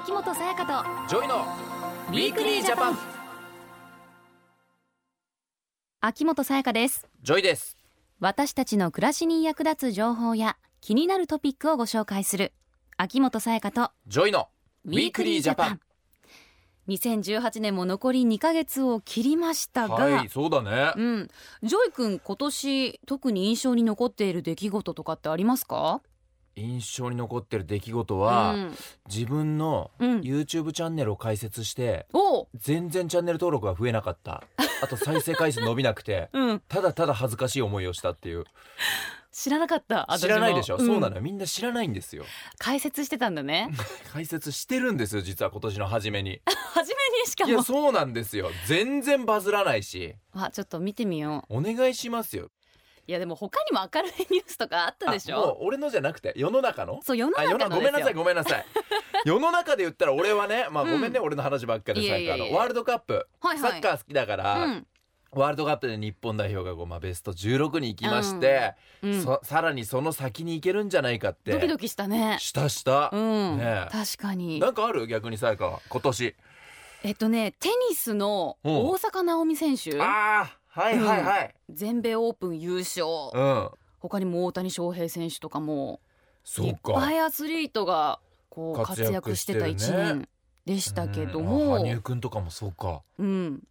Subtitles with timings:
[0.00, 1.44] 秋元才加と JOY の
[2.10, 2.98] Weekly Japan。
[6.00, 7.08] 秋元才加です。
[7.24, 7.76] JOY です。
[8.20, 12.52] 私たちの暮らしに役立つ情報や気になるトピックをご紹介する
[12.96, 14.46] 秋元才加と JOY の
[14.84, 15.80] Weekly Japan。
[16.86, 20.92] 2018年も残り2ヶ月を切りましたが、はいそうだね。
[20.94, 21.28] うん、
[21.64, 26.02] JOY 君今年特に印象に残っている出来事とかってありますか？
[26.58, 28.76] 印象に残ってる出来事は、うん。
[29.08, 30.20] 自分のうん。
[30.20, 32.48] YouTube チャンネルを開設しておう。
[32.54, 34.42] 全然チャンネル登録が増えなかった。
[34.82, 38.44] あと再生回数伸びなくてうん、ただただ恥ずかしい思いをしたっていう。
[39.30, 40.28] 知らなかった私も。
[40.28, 40.78] 知らないでしょ、ん。
[40.78, 41.22] そうなのよ。
[41.22, 42.24] みんな知らないんですよ。
[42.58, 43.70] 解説してたんだね。
[44.12, 46.40] 解説してるんですよ実は今年の初めに。
[46.74, 48.50] 初めにしかいやもそうなんですよ。
[48.66, 50.14] 全然バズらないし。
[50.32, 51.58] あちょっと見てみよう。
[51.58, 52.50] お願いしますよ
[53.08, 57.00] いやでも他にも明るいニュースとかあったでしあもうょ俺のじゃなくて世の中の？
[57.02, 58.66] そう世の中ののごめんなさいですよごめんなさい。
[59.24, 60.90] 世の中で言ったら俺はねまあうん。
[60.92, 63.72] ごめんね、俺の話ばっかりでいやいやいやサッカーのワールドカップ、はいはい。
[63.72, 64.86] サッカー好きだから、うん。
[65.32, 69.22] ワールドカップで日本代表がこう、まあ、ベスト16に行きまして、うん。
[69.22, 71.52] そさらにその先に行けるんじゃないかって。
[71.52, 72.36] ドキドキしたね。
[72.40, 73.88] したした、うん、ねえ。
[73.90, 74.60] 確かに。
[74.60, 75.06] なんかある？
[75.06, 76.36] 逆にさやかは今年。
[77.04, 78.88] えっとねテニスのうん。
[78.90, 79.98] 大坂なおみ選手？
[80.00, 81.54] ああはいはいはい。
[81.70, 83.06] 全米オープン優勝。
[83.34, 85.98] うん、他にも大谷翔平選手とかもいっ
[86.44, 86.92] そうか。
[86.92, 90.28] ぱいアスリートがこう活活躍躍してた一してるね。
[90.66, 91.46] 年でしたけどうん。
[91.46, 93.02] も、あ羽生くんとかもそうか。
[93.18, 93.62] うん、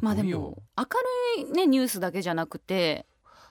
[0.00, 0.84] まあでも明
[1.44, 3.06] るいねニュースだけじゃなくて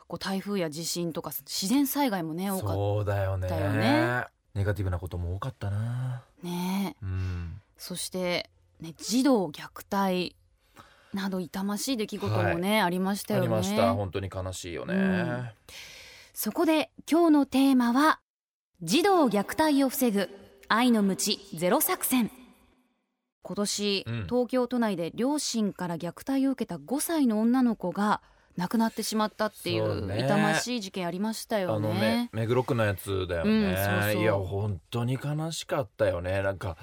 [0.10, 4.26] こう台風や地震とか自然災害もね多かっそうだよねだよね。
[4.54, 6.24] ネガティブなことも多かったな。
[6.42, 6.98] たね。
[7.02, 7.62] うん。
[7.78, 8.50] そして、
[8.82, 10.36] ね、児童虐待
[11.14, 13.48] など痛ましい出来事もね、ありましたよね。
[13.48, 13.94] ありました。
[13.94, 15.50] 本当に悲しいよね、うん。
[16.34, 18.20] そこで今日のテーマは
[18.82, 20.30] 児童虐待を防ぐ
[20.68, 22.32] 愛の無知ゼロ作戦。
[23.44, 24.24] 今年、うん。
[24.30, 28.22] 東京都内で両親から虐待を受けた5歳の女の子が
[28.58, 34.22] 亡くなってしまったっていそう痛ましい事件ありましたよあのね目目黒区のやつだよね、うんそうそう。
[34.22, 36.42] いや本当に悲しかったよね。
[36.42, 36.78] なんか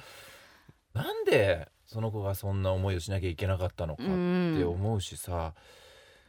[0.94, 5.54] なんでその子がそんな思いをしなきゃいけなかったのかって思うしさ、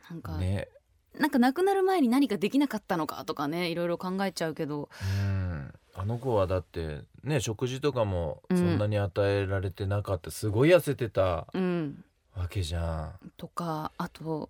[0.09, 0.70] なんか、ね。
[1.18, 4.90] なんか亡くなる前に何かできなかったのかとかねいろいろ考えちゃうけど。
[5.22, 5.74] うん。
[5.96, 12.06] あの子はだってね食事とかもそんなに与えられてなかった、すごい痩せてたうん。
[12.38, 13.31] わけじゃん。
[13.36, 14.50] とかあと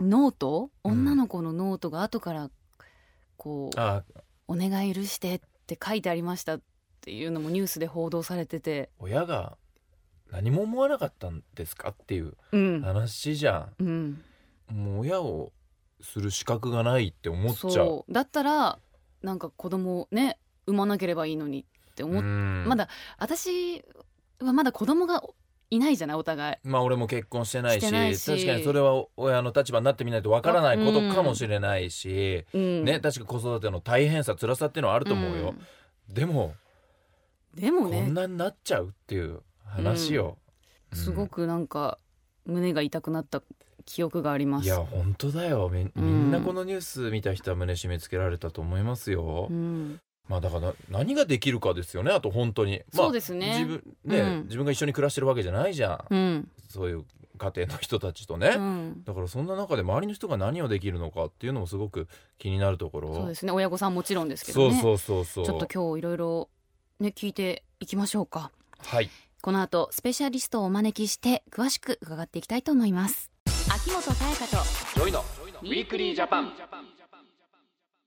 [0.00, 0.70] ノート？
[0.82, 2.50] うん女の子のノートが後から
[3.36, 4.02] こう、あ。
[4.48, 6.60] お願い許してって書いてありましたっ
[7.00, 8.90] ていうのもニュースで報道されてて。
[8.98, 9.56] 親が
[10.32, 14.22] 何も思わなかったんですかっていううん、話じゃうん、ん
[14.74, 15.52] もう親を
[16.00, 18.04] する資格がないって思っちゃう。
[18.10, 18.78] だったら
[19.22, 22.64] なんか子供をね産まなければいいのにって思っ、うん。
[22.66, 22.88] まだ
[23.18, 23.84] 私
[24.40, 25.22] はまだ子供が
[25.70, 26.56] いないじゃないお互い。
[26.64, 32.84] まあ俺も結婚してないし確かにそれは親の立場になってみないとわからないことかもしれないし、うん。
[32.84, 35.54] ね確か子育ての大変さ辛さっていうのはあると思うよ、
[36.08, 36.54] でも、こ
[37.56, 37.60] うん。
[37.60, 38.06] でもね。
[38.06, 39.40] んなになっちゃうっていう
[39.72, 40.38] 話よ、
[40.92, 40.98] うん。
[40.98, 41.98] すごくなんか
[42.46, 43.42] 胸が痛くなった
[43.84, 44.66] 記憶があります。
[44.66, 45.68] いや本当だよ。
[45.72, 50.00] みみんなこのニュース見た人は胸締め付けられたと思いますよ、うん。
[50.28, 53.64] まあだから何ができるかですよねあと本当に、まあ、そうですね。
[53.64, 54.42] 自分ね、うん。
[54.44, 56.48] 自分が一緒に暮らしてるわけじゃないじゃん、うん。
[56.68, 57.04] そういう
[57.38, 59.02] 家庭の人たちとね、うん。
[59.04, 62.06] だからそんな中で周りの人が何をできるのかっていうのもすごく
[62.38, 63.14] 気になるところ。
[63.14, 63.50] そうですね。
[63.50, 64.80] 親御さんもちろんですけどね。
[64.80, 65.44] そうそうそうそう。
[65.44, 66.48] ちょっと今日いろいろ
[67.00, 68.52] ね聞いていきましょうか。
[68.78, 69.10] はい
[69.42, 73.28] この後スペシャリストをお招きして詳しく伺っていきたいと思います。
[73.74, 74.62] 秋元才加と
[74.94, 75.24] JOY の
[75.62, 76.52] Weekly Japan。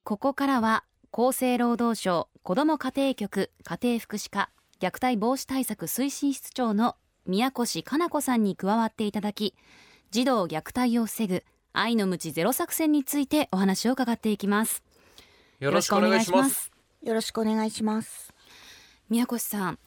[0.06, 6.96] ここからは厚生労働省子ども家庭局家庭福祉課虐待防止対策推進室長の
[7.26, 9.56] 宮越かな子さんに加わっていただき
[10.12, 11.44] 児童虐待を防ぐ
[11.74, 14.84] 愛の無知ゼロ作戦についてお話を伺っていきます
[15.60, 16.72] よろしくお願いします。
[17.04, 18.34] よろしくお願いします。
[19.10, 19.80] 宮越さん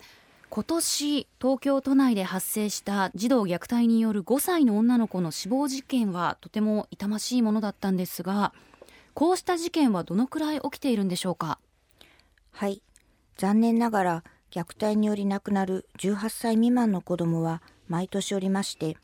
[0.49, 8.53] 今年東京都内で発生した児童虐待による5歳の女の子の死亡事件はとても痛ましいものだったんですが
[9.13, 11.59] こうした事件はどのくらい起きているんでしょうか？
[12.51, 12.81] はい。
[13.37, 18.97] 残念ながら虐待により亡くなる18歳未満の子どもは毎年おりまして、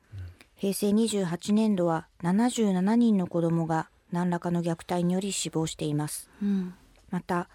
[0.55, 6.29] 平成28年度は77人の子どもが何らかの虐待により死亡しています。
[6.41, 6.73] うん
[7.11, 7.49] また、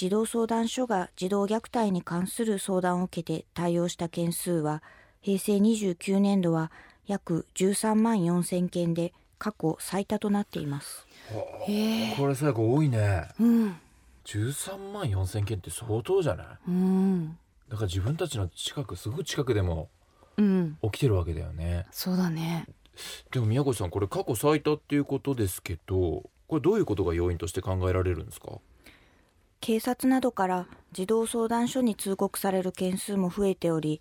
[0.00, 4.82] 児童相談所が児童虐待に関する相談を受けて対応した件数は、
[5.20, 6.72] 平成29年度は
[7.06, 11.06] 約13万4千件で過去最多となっています。
[11.28, 13.28] これ最後多いね。
[13.38, 13.76] うん。
[14.24, 16.46] 13万4千件って相当じゃない？
[16.68, 17.36] うん。
[17.68, 19.90] だか自分たちの近くすぐ近くでも
[20.38, 20.78] うん。
[20.84, 21.84] 起きてるわけだよね。
[21.90, 22.64] そうだね。
[23.32, 28.52] でも宮越さんこれ過去最多っていうことですけどこれどういうことが要因として考えられるんですか？
[29.60, 34.00] 警察などから児童相談所に通告される件数も増えており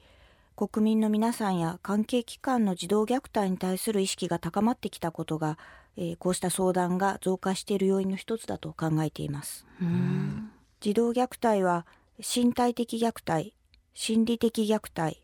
[0.56, 5.58] 国民の皆さんや関係機関の児童虐待に対する意識が高まってきたことが、
[5.96, 9.66] えーこうした相談が増加している要因の一つだと考えています。
[9.82, 10.52] うん。
[10.82, 11.86] 児童虐待は
[12.18, 13.54] 身体的虐待
[13.94, 15.22] 心理的虐待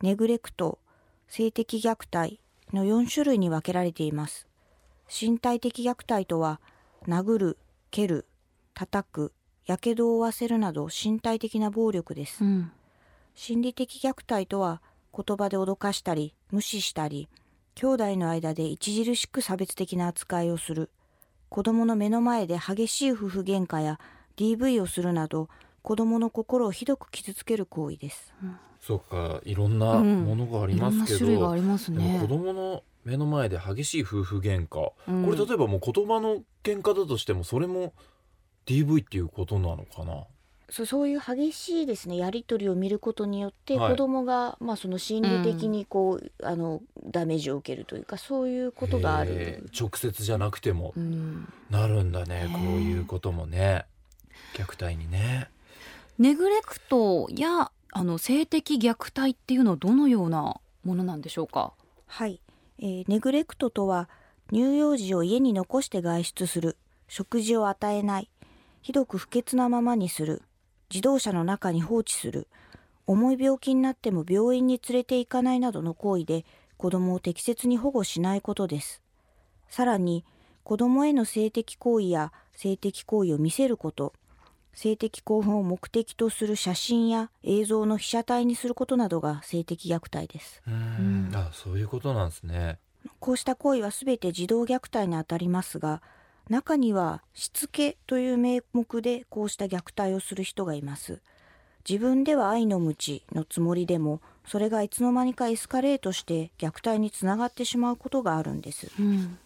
[0.00, 0.78] ネグレクト
[1.26, 2.38] 性的虐待
[2.72, 4.46] の4種類に分けられています。
[5.08, 6.60] 身体的虐待とは
[7.08, 7.58] 殴る
[7.90, 8.26] 蹴る
[8.74, 9.32] 叩く
[9.68, 12.42] やけどを負わせるなど身体的な暴力です。
[12.42, 12.72] うん。
[13.34, 14.80] 心理的虐待とは
[15.14, 17.28] 言葉で脅かしたり無視したり
[17.74, 20.88] 兄弟の間で著しく差別的な扱いをする。
[21.50, 24.00] 子供の目の前で激しい夫婦喧嘩や
[24.36, 25.50] DV をするなど
[25.82, 28.32] 子供の心をひどく傷つける行為です。
[28.80, 35.24] そうかいろんなものがありますけど、いろんな種類がありますでも子ね供の目の前で激しい夫婦喧嘩、うん。
[35.24, 37.92] これ例えばもう言葉の喧嘩だとしてもそれも
[38.68, 40.24] DV っていうことなのかな？
[40.70, 43.90] そそういう激しいですねやり取りを見ることによって、はい。
[43.92, 51.50] 子供がまあその心理的にこう、あのダメージを受けるというかそういうことがある、直接じゃなくてもうん。
[51.70, 53.86] なるんだね、こういうこともね。
[54.54, 55.48] 虐待にね。
[56.18, 61.72] ネグレクトやあの性的虐待っていうのはどのようなものなんでしょうか？
[62.06, 62.42] はい、
[62.78, 64.10] えーネグレクトとは
[64.52, 66.76] 乳幼児を家に残して外出する。
[67.08, 68.28] 食事を与えない
[68.88, 70.40] ひどく不潔なままにする。
[70.88, 72.48] 自動車の中に放置する。
[73.06, 76.46] 重い病気になっても病院に連れて行かないなどの行為で
[76.78, 79.02] 子供を適切に保護しないことです。
[79.68, 80.24] さらに
[80.64, 84.14] 子供への性的行為や性的行為を見せること。
[84.72, 90.62] 性的興奮を目的とする写真や映像の被写体にすることなどが性的虐待です。
[90.66, 91.30] うん。
[91.34, 92.78] あそういうことなんですね。
[93.20, 96.00] こうした行為はすべて児童虐待にあたりますが、
[96.48, 101.20] 中にはしつけという名目でこうした虐待をする人がいます。
[101.88, 108.90] 自分では愛の無知のつもりでも、それがいつの間にかエスカレートして虐待につながってしまうことがあるんです。
[108.98, 109.38] うん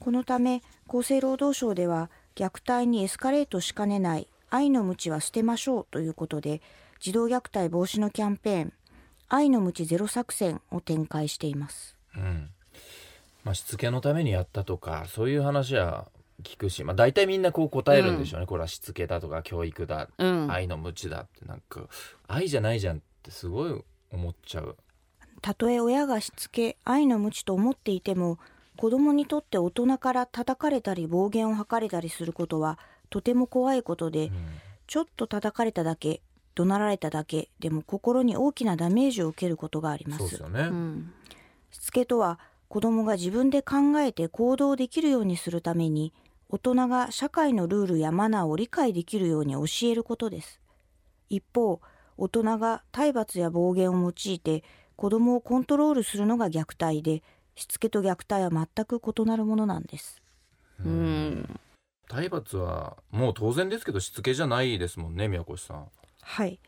[0.00, 6.60] このため、厚生労働省では虐待にエスカレートしかねない愛の無知は捨てましょうということで、
[7.00, 8.72] 児童虐待防止のキャンペーン、
[9.28, 11.96] 愛の無知ゼロ作戦を展開しています。
[12.16, 12.50] うん
[13.44, 16.06] まあしつけのためにやったとかそういう話は
[16.42, 20.50] 聞くしまあ大体みんなこう答えるんでしょうね、これはしつけだとか教育だ、うん。
[20.50, 21.82] 愛の無知だってなんか
[22.26, 24.76] 愛じゃないじゃんってすごい思っちゃう。
[25.40, 28.38] たとえ親がしつけ愛の無知と思っていても
[28.76, 32.78] 子供にとって大人から叩かれたり暴言を吐かれたりすることは
[33.10, 34.32] とても怖いことで、うん。
[34.86, 36.20] ちょっと叩かれただけ
[36.54, 40.36] 怒鳴られただけでも心に大きなダメージを受けることがあります。
[40.36, 41.12] そうね、うん。
[41.70, 42.38] しつけとは
[42.68, 46.12] 子供が自分で考えて行動できるようにするために
[46.48, 50.60] 大人が社会のルールやマナーを理解できるように教えることです。
[51.30, 51.80] 一方
[52.16, 54.62] 大人が体罰や暴言を用いて
[54.96, 57.22] 子供をコントロールするのが虐待で
[57.56, 60.22] しつけと虐待は全く異なるものなんです。
[60.84, 61.60] うん。
[62.08, 65.88] 体罰はもう当然ですけどしつけじゃないですもんね宮越さん。
[66.20, 66.60] はい。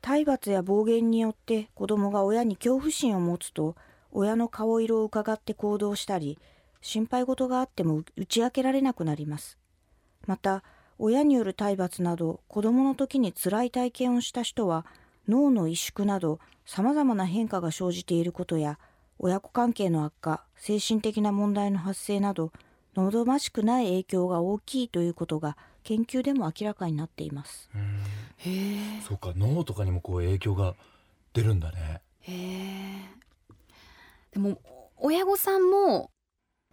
[0.00, 3.76] 体罰や暴言によって子供が親に恐怖心を持つと
[4.12, 6.38] 親の顔色を伺って行動したり
[6.84, 9.56] 心配事があっても打ち明けられなくなります。
[10.26, 10.62] また
[10.98, 14.84] 親による体罰など子供の時に辛い体験をした人は
[15.26, 18.78] 脳の萎縮などさまざまな変化が生じていることや
[19.18, 22.52] 親子関係の悪化精神的な問題の発生など
[22.96, 27.70] 望ましくない影響が大きいということが研究でも明らかになっています。
[28.36, 30.74] へえそうか脳とかにもこう影響が
[31.32, 32.02] 出るんだね。
[32.20, 33.00] へえ
[34.32, 34.60] でも
[34.98, 36.10] 親御さんも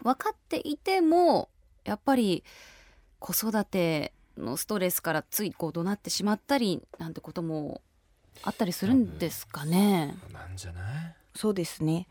[0.04, 1.50] 分かっていても
[1.86, 2.44] やっぱり
[3.20, 7.82] 子育てのストレスからついこう怒鳴ってしまったりなんてことも
[8.44, 10.16] あったりするんですかね。
[10.32, 10.84] なんじゃない？
[11.36, 12.08] そうですね。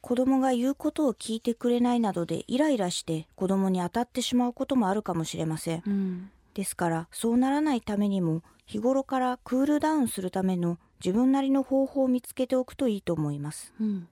[0.00, 5.82] 子供が言うことを聞いてくれないなどでイライラして子供に当たってしまうこともあるかもしれません。
[5.86, 13.72] うんですからそうならないためにも日頃からクールダウンするための自分なりの方法を見つけておくといいと思います。
[13.80, 14.08] うん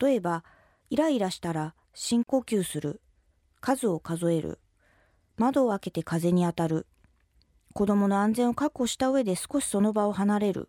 [0.00, 0.44] 例えば
[0.90, 3.00] イライラしたら深呼吸する。
[3.60, 4.58] 数を数える。
[5.36, 6.86] 窓を開けて風に当たる。
[7.74, 10.68] 子供の安全を確保した上で少しその場を離れる。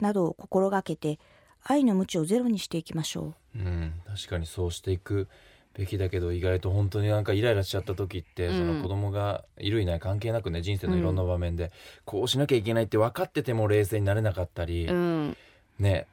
[0.00, 1.20] などを心がけて
[1.62, 3.58] 愛の無知をゼロにしていきましょう。
[3.58, 5.28] うん確かにそうしていく
[5.74, 8.58] べきだけど意外と本当になんかイライラしちゃった時って、うん。
[8.58, 11.70] その子供がいるいない関係なくね人生のいろんな場面で、
[12.04, 15.36] こうしなきゃいけないって分かってても冷静になれなかったり、うん。
[15.78, 16.06] ね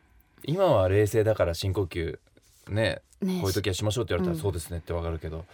[0.44, 2.18] 今は冷静だから深呼吸
[2.68, 4.41] ねねこういう時はしましょうって言われたらうん。
[4.41, 5.46] そうですねって分かるけど、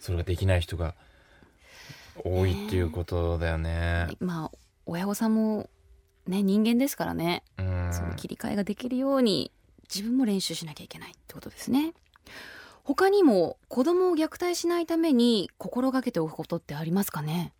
[0.00, 0.94] それができない人が
[2.24, 4.08] 多いっていうことだよね。
[4.20, 4.50] まあ
[4.86, 5.68] 親御さんも
[6.26, 7.90] ね人間ですからね、うん。
[7.92, 9.50] その切り替えができるように
[9.94, 11.94] 自分も練習しなきゃいけないってことですね。
[12.82, 17.52] 他にも子供を虐待しないために心がけておくことってありますかね？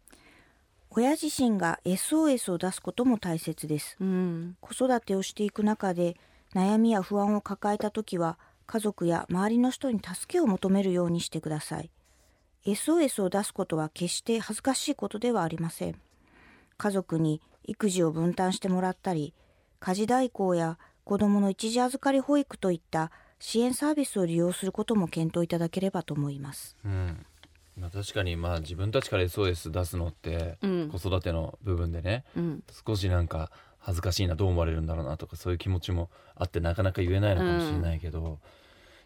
[0.91, 3.97] 親自身が SOS を出すことも大切です。
[4.01, 4.57] うん。
[4.61, 6.17] 子育てをしていく中で
[6.55, 11.91] 悩みや不安を抱えた時は家族や周りの人に助けを求めるようにしてください。
[12.65, 16.01] SOS を出すことは決して恥ずかしいことではありません。
[16.77, 19.35] 家族に育児を分担してもらったり
[19.81, 26.77] 家事代行や子どもの一時預かり保育といった支援サービスを利用することも検討いただければと思います。
[26.85, 27.27] うん。
[27.79, 30.89] まあ、確かにまあ自分たちから SOS 出すのってうん。
[30.91, 32.25] 子育ての部分でね。
[32.37, 32.63] うん。
[32.87, 33.51] 少しなんか
[33.85, 38.39] 恥ずかしいなどう思われるんだろうなとかそういう気持ちもあってなかなか言えないのかもしれないけど、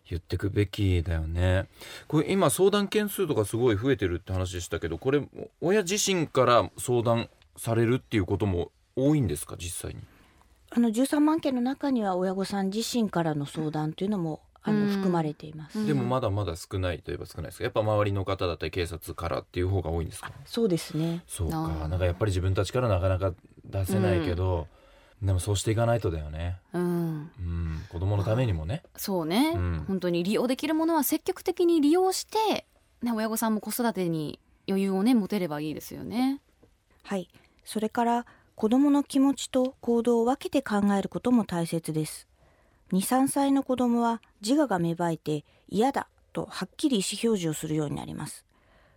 [0.09, 1.67] 言ってくべきだよね。
[2.07, 5.21] これ今相談件数とかすごい増えてるって話でしたけどこれ
[5.61, 10.01] 親自身から相談されるっていうことも多いんですか実際に？
[10.71, 14.89] あの13万件の中には親御さん自身からの相談というのもあのうん。
[14.89, 15.87] 含まれています、うん。
[15.87, 17.65] でもまだまだ少ないといえば少ないですか。
[17.65, 20.33] やっぱ周りの方だったり警察からっていう方が多いんですか？
[20.45, 21.23] そうですね。
[21.27, 21.89] そうか。
[21.89, 23.33] なんかやっぱり自分たちからなかなか
[23.69, 24.67] 出せないけど、
[25.23, 26.59] でもそうしていかないとだよね。
[26.73, 26.83] うん。
[26.83, 27.85] うん。
[27.89, 28.83] 子供のためにもね。
[28.97, 29.85] そうね、うん。
[29.87, 32.67] 本当に利用できるものは積極的に利用して、
[33.03, 36.41] ね、親御さんも子育てに余裕をね持てればいいですよね。
[37.03, 37.29] はい。
[37.65, 42.29] それから子どもの気持ちと行動を分けて考えることも大切です。
[42.93, 48.45] 23歳の子どもは自我が芽生えて嫌だとはっきり意思表示をするようになります。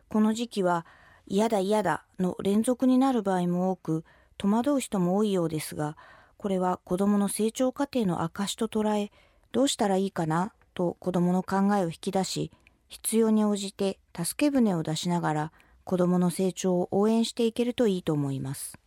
[0.09, 0.85] この時期は
[1.25, 4.03] 嫌だ嫌だの連続になる場合も多く
[4.41, 5.95] 戸惑う人も多いようですが
[6.37, 9.11] これは子どもの成長過程の証と捉え
[9.51, 12.51] どうしたらいいかなと子どもの考えを引き出し
[12.89, 15.51] 必要に応じて助け舟を出しながら
[15.83, 18.79] 子どもの成長を応援していけるといいと思います。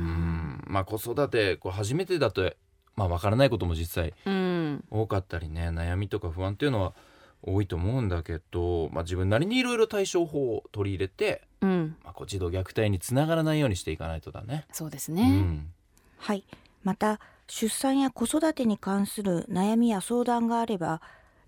[0.00, 0.64] うん。
[0.66, 2.50] まあ子育てこう初めてだと
[2.94, 4.84] まあわからないことも実際うん。
[4.90, 6.94] 多かったりね悩みとか不安っていうのは
[7.42, 11.96] 多いと思うんだけど、まあ、自分なりにいろいろ対処法を取り入れて、うん。
[12.04, 14.66] まあ、こう児童虐待につながらないようにしていかないとだね。
[14.72, 15.72] そうですうね、ん。
[16.18, 16.44] はい。
[16.82, 21.00] また出産や子育てに関する悩みや相談があれば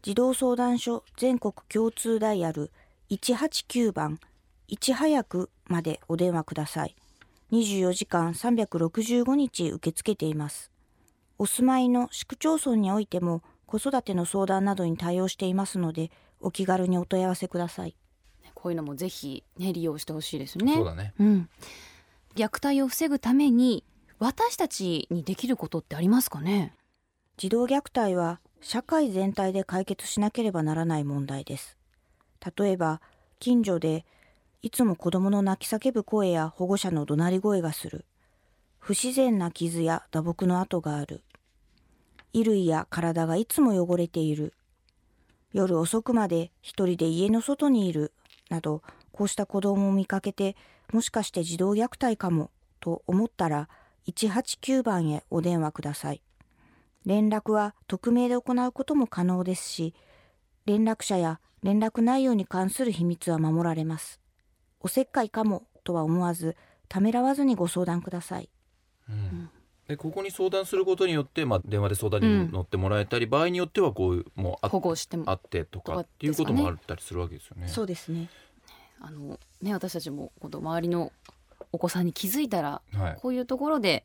[0.03, 2.71] 児童相談所全国共通ダイヤル
[3.11, 4.21] 189番
[4.69, 6.95] いち早くまでお電話ください。
[7.53, 10.71] 24時間365日受け付けています。
[11.39, 16.11] お住まいの市区町村においても子育ての相談などに対応していますので
[16.41, 17.95] お気軽にお問い合わせください
[18.61, 20.75] こういうのもぜひ、ね、利用してほしいですね。
[20.75, 21.15] そうだね。
[21.21, 21.49] うん、
[22.35, 23.85] 虐待を防ぐために
[24.19, 26.75] 私たちにできることってありますかね？
[27.37, 31.77] 児童虐待は社会全体で解決しなければならない問題です。
[32.57, 33.01] 例えば
[33.39, 34.05] 近所で
[34.61, 38.07] いつも子供の泣き叫ぶ声や保護者の怒鳴り声がする。
[38.81, 41.23] 不自然な傷や打撲の跡がある。
[42.33, 44.53] 衣類や体がいつも汚れている。
[45.53, 48.13] 夜遅くまで一人で家の外にいる
[48.49, 50.57] などこうした子供を見かけて
[50.93, 52.51] もしかして児童虐待かも
[52.81, 53.69] と思ったら
[54.07, 56.23] 189番へお電話ください。
[57.05, 59.95] 連絡は匿名で行うことも可能ですし
[60.67, 64.21] 連絡者や連絡内容に関する秘密は守られます。
[64.81, 66.57] おせっかいかもとは思わず
[66.89, 68.49] ためらわずにご相談ください。
[69.09, 69.51] うん
[69.89, 77.69] でここに相談することによって、まあ、電話で相談に乗ってもらえたり、場合によってはこういうもうあ保護してもあってとかっていうこともあったりするわけですよね。
[77.69, 78.29] そうですね。
[79.01, 81.11] あの、ね、私たちもこの周りの
[81.73, 84.05] お子さんに気づいたらはい、こういうところで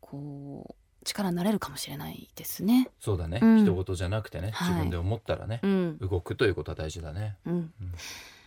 [0.00, 0.74] こう
[1.04, 2.88] 力になれるかもしれないですね。
[3.00, 3.64] そうだね、うん。
[3.64, 4.68] 人事じゃなくてね、はい。
[4.68, 5.98] 自分で思ったらねう、ん。
[5.98, 7.36] 動くということは大事だね。
[7.44, 7.72] うん、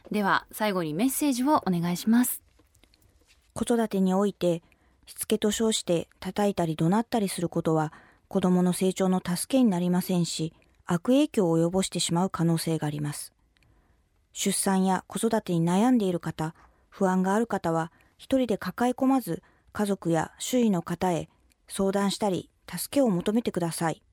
[0.10, 2.42] では最後にメッセージをお願いします。
[3.54, 4.62] 子育てにおいて
[5.10, 7.92] しつけと称して叩いたり怒鳴ったりすることは
[8.28, 10.54] 子供の成長の助けになりませんし
[10.86, 13.34] 悪影響を及ぼしてしまう可能性があります
[14.34, 16.54] 出産や子育てに悩んでいる方
[16.90, 19.42] 不安がある方は一人で抱え込まず
[19.74, 21.28] 家族や周囲の方へ
[21.68, 24.04] 相談したり助けを求めてください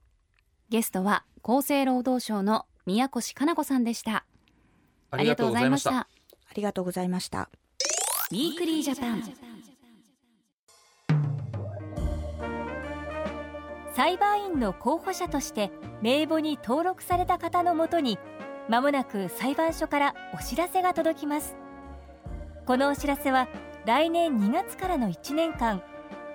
[0.71, 4.25] ゲストは厚生労働省の宮越かな子さんでした。
[5.11, 5.99] ありがとうございました。
[5.99, 6.09] あ
[6.55, 7.51] りがとうございました
[8.31, 9.56] Weekly Japan。
[13.97, 15.71] 裁判員の候補者として
[16.03, 18.19] 名簿に登録された方のもとに
[18.69, 21.57] まもなく裁判所からお知らせが届きます。
[22.67, 23.49] このお知らせは
[23.87, 25.83] 来年2月からの1年間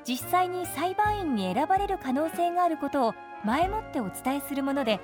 [0.07, 3.13] 実際に裁判員に選ばれる可能性があることを
[3.45, 4.99] 前もってお伝えするもので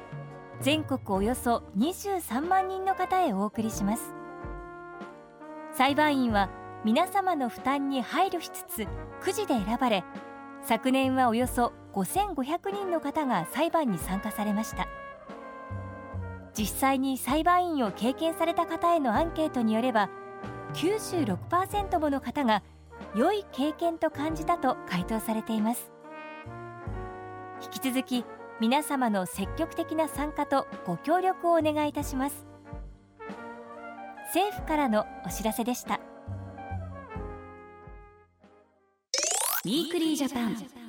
[0.59, 4.15] 全国およそ23万人の方へお送りします。
[5.73, 6.49] 裁判員は
[6.83, 8.87] 皆様の負担に配慮しつつ
[9.21, 10.03] くじで選ばれ
[10.63, 14.87] 昨年はおよそ5500人の方が裁判に参加されました。
[16.53, 20.09] 実際に裁判員を経験された方へのアンケートによれば
[20.73, 22.63] 96%もの方が
[23.15, 25.91] 良い経験と感じたと回答されています。
[27.63, 28.25] 引き続き
[28.59, 32.45] 皆様の積極的な参加とご協力をお願いいたします。
[34.27, 35.99] 政府からのお知らせでした。
[39.65, 40.86] Weekly Japan。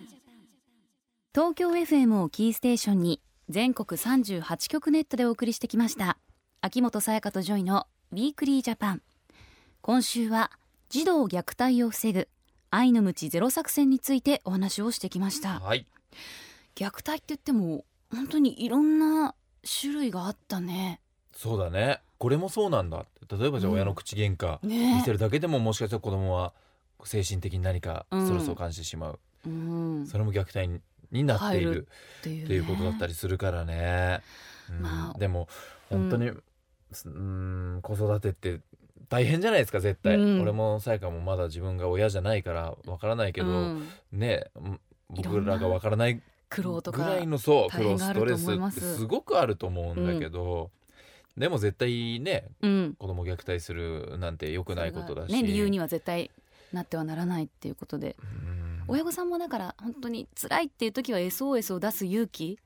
[1.39, 6.19] 東京 FM をキーステーションに全国38局ネットでお送りしてきました。
[6.63, 9.03] 秋元才加と JOY の Weekly Japan。
[9.81, 10.51] 今週は
[10.89, 12.29] 児童虐待を防ぐ
[12.73, 15.61] 愛の鞭ゼロ作戦についてお話をしてきました。
[15.61, 15.87] はい。
[16.75, 19.37] 虐待って言っても本当にいろんな
[19.81, 21.01] 種類があったね。
[21.37, 22.01] そうだね。
[22.19, 23.07] これもそうなんだ。
[23.31, 23.77] 例えばじゃあうん。
[23.77, 24.59] 親の口喧嘩。
[24.67, 24.97] ね。
[24.97, 26.53] 見せるだけでももしかしたら子供は
[27.05, 30.05] 精神的に何かストレスを感じてしまう、うん。
[30.09, 30.81] それも虐待に
[31.11, 31.87] なっている
[32.21, 34.21] っていう,、ことだったりするからね、
[34.71, 34.83] うん。
[34.83, 35.49] まあでも
[35.89, 38.61] 本当に、うん、子育てって
[39.09, 40.43] 大変じゃないですか絶対、うん。
[40.43, 43.89] 俺もさやかもまだ自分が親じゃないからわからないけど、うん。
[44.13, 44.45] ね
[45.09, 50.71] 僕らがわからない苦労とかぐらいのそう苦労ストレスってすごくあると思うんだけど、
[51.37, 52.95] でも絶対ねうん。
[52.99, 56.31] 子供虐待するなんて良くないことだし、ね理由には絶対
[56.73, 58.17] なってはならないっていうことで。
[58.21, 62.59] うん親御さんもだから本当に辛いっていう時は SOS を出す勇気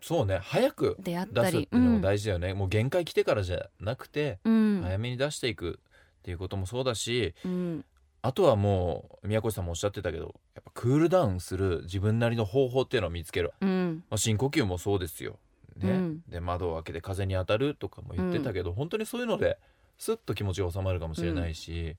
[0.00, 0.38] そうね。
[0.42, 4.80] 早く出すっていうのも大事だよね、もう限界来てからじゃなくて、うん。
[4.82, 5.80] 早めに出していく
[6.18, 7.84] っていうこともそうだしうん。
[8.20, 14.04] あとはもう宮越さんもおっしゃってたけどやっぱクールダウンする自分なりの方法っていうのを見つける、うん。
[14.10, 15.38] まあ、深呼吸もそうですよ、
[15.78, 15.90] ね。
[15.90, 16.22] うん。
[16.28, 19.58] で窓を開けて風に当たるとかも言ってたけど、本当にそういうので
[19.96, 21.96] スッと気持ちが収まるかもしれないし、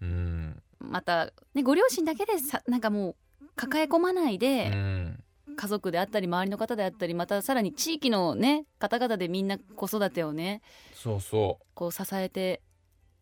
[0.00, 5.22] うんまた、ね、ご両親だけでさなんかもう抱え込まないで、うん。
[5.58, 10.60] 家族であったり周りの方であったりまたさらに地域のね方々でみんな子育てをね
[10.92, 11.64] そうそう。
[11.74, 12.60] こう支えて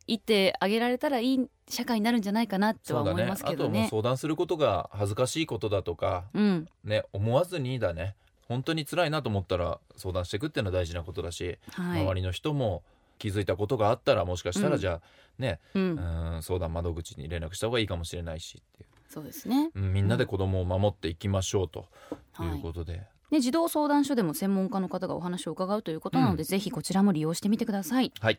[0.09, 3.85] いってあげられたらいい社会になるんじゃないかなっては思いますけどね。
[3.85, 4.03] あともう。
[4.03, 6.69] 相談することが恥ずかしいことだとかうん。
[6.83, 8.17] ね思わずにだね
[8.49, 12.03] 本当に辛いなと思ったら相談していくっていうのは大事なことだし、はい。
[12.03, 12.83] 周りの人も
[13.19, 14.73] 気づいたことがあったらもしかしたうん。
[14.73, 15.01] らじゃあ
[15.39, 19.71] ね、う、うんん、相談窓口に連絡した方がいいかもしれないしっていう、そうですね。
[19.75, 21.87] うん、みんなで子供を守っていきましょうと
[22.33, 22.49] はい。
[22.49, 26.47] いうことで、ね、児童相談所でも専門家の方がお話を伺うということなので、うん。
[26.47, 28.13] ぜひこちらも利用してみてください。
[28.21, 28.39] はい。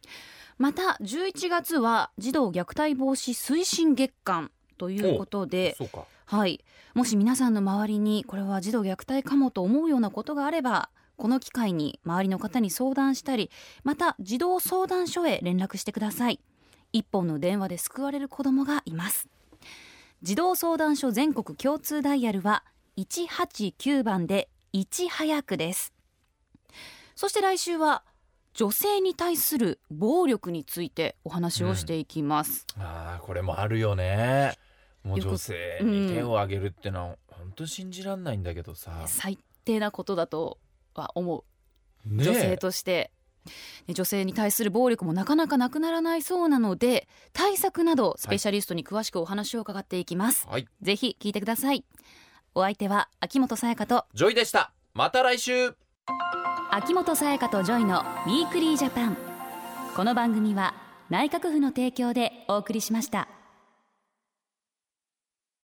[0.57, 6.05] また11月は児童虐待防止推進月間ということでそうか。
[6.25, 13.49] はい、もし皆さんの周りにこれは児童虐待かもと思うようなことがあればこの機会に周りの方に相談したり
[13.83, 16.39] また児童相談所へ連絡してください。
[16.93, 19.27] 一本の電話で救われる子どもがいます。
[20.21, 22.63] 児童相談所全国共通ダイヤルは
[22.97, 25.93] 189番でいち早くです。
[27.15, 28.03] そして来週は
[28.53, 34.53] 女性に対する暴力についてお話をしていきます、あーこれもあるよね。
[35.03, 40.57] もう女性に手を挙げるってのは本当信じらんないんだけどさ、最低なことだと
[41.01, 41.45] は思
[42.05, 42.09] う。
[42.09, 42.31] ねえ。
[42.31, 43.11] 女性として、
[43.87, 50.67] ね女性に対する暴力もなかなかなくならないそうなので対策などスペシャリストに詳しくお話を伺っていきます、はい。
[50.81, 51.85] ぜひ聞いてください。
[52.55, 54.05] お相手は秋元才加と。
[54.13, 54.71] JOY でした。
[54.93, 55.75] また来週。
[56.71, 59.17] 秋元才加と JOY のウィークリージャパン。
[59.95, 60.73] この番組は
[61.09, 63.29] 内閣府の提供でお送りしました